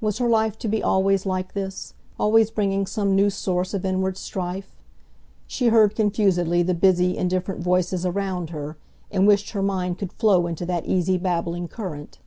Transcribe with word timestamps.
Was 0.00 0.18
her 0.18 0.28
life 0.28 0.56
to 0.60 0.68
be 0.68 0.84
always 0.84 1.26
like 1.26 1.52
this,—always 1.52 2.52
bringing 2.52 2.86
some 2.86 3.16
new 3.16 3.28
source 3.28 3.74
of 3.74 3.84
inward 3.84 4.16
strife? 4.16 4.70
She 5.48 5.66
heard 5.66 5.96
confusedly 5.96 6.62
the 6.62 6.74
busy, 6.74 7.16
indifferent 7.18 7.60
voices 7.60 8.06
around 8.06 8.50
her, 8.50 8.76
and 9.10 9.26
wished 9.26 9.50
her 9.50 9.64
mind 9.64 9.98
could 9.98 10.12
flow 10.12 10.46
into 10.46 10.64
that 10.66 10.86
easy 10.86 11.18
babbling 11.18 11.66
current. 11.66 12.18